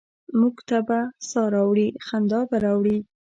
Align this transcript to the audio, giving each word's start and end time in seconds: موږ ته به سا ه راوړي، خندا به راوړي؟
موږ 0.39 0.55
ته 0.67 0.77
به 0.87 0.99
سا 1.29 1.41
ه 1.45 1.51
راوړي، 1.55 1.87
خندا 2.05 2.41
به 2.49 2.57
راوړي؟ 2.65 2.97